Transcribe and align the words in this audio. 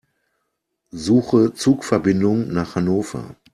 Suche 0.91 1.53
Zugverbindungen 1.53 2.51
nach 2.51 2.73
Hannover. 2.75 3.35